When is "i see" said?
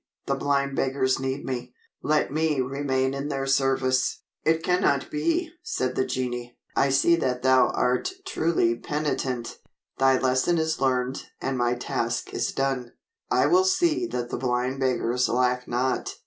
6.75-7.15